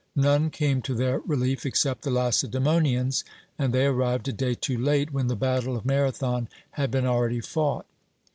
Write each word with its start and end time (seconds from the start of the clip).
None 0.15 0.49
came 0.49 0.81
to 0.81 0.95
their 0.95 1.19
relief 1.19 1.63
except 1.63 2.01
the 2.01 2.09
Lacedaemonians, 2.09 3.23
and 3.59 3.71
they 3.71 3.85
arrived 3.85 4.27
a 4.29 4.33
day 4.33 4.55
too 4.55 4.75
late, 4.79 5.13
when 5.13 5.27
the 5.27 5.35
battle 5.35 5.77
of 5.77 5.85
Marathon 5.85 6.47
had 6.71 6.89
been 6.89 7.05
already 7.05 7.39
fought. 7.39 7.85